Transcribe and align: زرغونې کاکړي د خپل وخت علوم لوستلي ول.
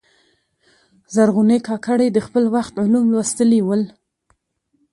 زرغونې 1.13 1.57
کاکړي 1.67 2.07
د 2.11 2.17
خپل 2.25 2.43
وخت 2.55 2.73
علوم 2.83 3.05
لوستلي 3.13 3.59
ول. 3.63 3.81